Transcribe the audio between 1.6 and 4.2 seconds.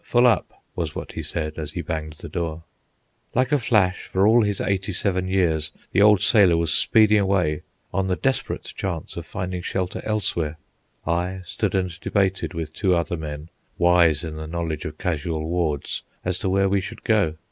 he banged the door. Like a flash,